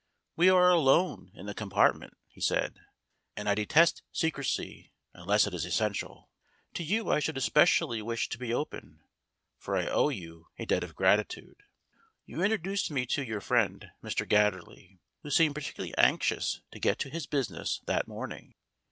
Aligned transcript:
"We 0.35 0.49
are 0.49 0.71
alone 0.71 1.29
in 1.35 1.45
the 1.45 1.53
compartment," 1.53 2.17
he 2.27 2.41
said, 2.41 2.79
"and 3.37 3.47
I 3.47 3.53
detest 3.53 4.01
secrecy 4.11 4.91
unless 5.13 5.45
it 5.45 5.53
is 5.53 5.63
essential. 5.63 6.31
To 6.73 6.83
you 6.83 7.11
I 7.11 7.19
should 7.19 7.37
especially 7.37 8.01
wish 8.01 8.27
to 8.29 8.39
be 8.39 8.51
open, 8.51 9.03
for 9.59 9.77
I 9.77 9.85
owe 9.85 10.09
you 10.09 10.47
a 10.57 10.65
debt 10.65 10.83
of 10.83 10.95
gratitude. 10.95 11.61
You 12.25 12.41
introduced 12.41 12.89
me 12.89 13.05
to 13.13 13.21
your 13.23 13.41
friend, 13.41 13.91
Mr. 14.03 14.27
Gatterley, 14.27 14.97
who 15.21 15.29
seemed 15.29 15.53
particularly 15.53 15.93
anxious 15.99 16.61
to 16.71 16.79
get 16.79 16.97
to 16.97 17.11
his 17.11 17.27
business 17.27 17.81
that 17.85 18.07
morning. 18.07 18.55